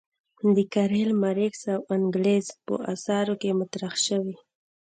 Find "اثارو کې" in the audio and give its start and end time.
2.93-3.57